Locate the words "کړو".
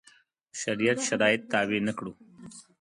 1.97-2.11